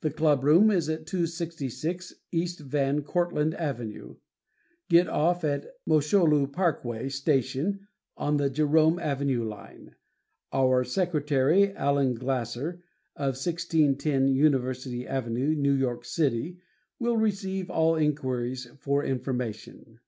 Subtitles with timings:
[0.00, 2.46] The clubroom is at 266 E.
[2.62, 4.16] Van Cortland Ave.
[4.88, 9.94] Get off at Mosholu Parkway station on the Jerome Avenue line.
[10.52, 12.82] Our secretary, Allen Glasser,
[13.14, 16.58] of 1610 University Ave., New York City,
[16.98, 20.00] will receive all inquiries for information.